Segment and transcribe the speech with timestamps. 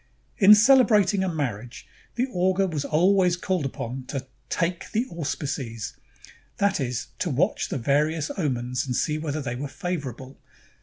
[0.39, 5.99] In celebrating a marriage, the augur was always called upon to "take the auspices,''^
[6.57, 10.39] that is, to watch the various omens and see whether they were favorable.